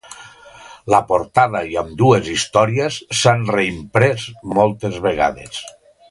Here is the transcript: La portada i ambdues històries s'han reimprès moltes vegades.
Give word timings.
La 0.93 0.99
portada 1.09 1.59
i 1.73 1.77
ambdues 1.81 2.31
històries 2.37 2.97
s'han 3.21 3.45
reimprès 3.57 4.25
moltes 4.61 4.97
vegades. 5.09 5.61